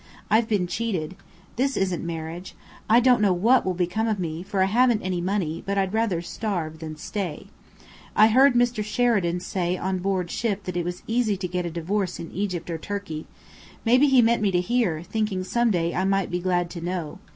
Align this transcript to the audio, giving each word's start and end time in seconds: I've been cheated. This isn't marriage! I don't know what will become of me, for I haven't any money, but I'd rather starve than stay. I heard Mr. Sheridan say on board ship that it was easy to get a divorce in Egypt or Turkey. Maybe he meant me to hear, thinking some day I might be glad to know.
I've 0.31 0.47
been 0.47 0.65
cheated. 0.65 1.15
This 1.57 1.77
isn't 1.77 2.03
marriage! 2.03 2.55
I 2.89 2.99
don't 2.99 3.21
know 3.21 3.33
what 3.33 3.63
will 3.63 3.75
become 3.75 4.07
of 4.07 4.17
me, 4.17 4.41
for 4.41 4.63
I 4.63 4.65
haven't 4.65 5.03
any 5.03 5.21
money, 5.21 5.61
but 5.63 5.77
I'd 5.77 5.93
rather 5.93 6.23
starve 6.23 6.79
than 6.79 6.95
stay. 6.95 7.45
I 8.15 8.25
heard 8.25 8.55
Mr. 8.55 8.83
Sheridan 8.83 9.41
say 9.41 9.77
on 9.77 9.99
board 9.99 10.31
ship 10.31 10.63
that 10.63 10.75
it 10.75 10.85
was 10.85 11.03
easy 11.05 11.37
to 11.37 11.47
get 11.47 11.67
a 11.67 11.69
divorce 11.69 12.19
in 12.19 12.31
Egypt 12.31 12.71
or 12.71 12.79
Turkey. 12.79 13.27
Maybe 13.85 14.07
he 14.07 14.23
meant 14.23 14.41
me 14.41 14.49
to 14.49 14.59
hear, 14.59 15.03
thinking 15.03 15.43
some 15.43 15.69
day 15.69 15.93
I 15.93 16.03
might 16.03 16.31
be 16.31 16.39
glad 16.39 16.71
to 16.71 16.81
know. 16.81 17.19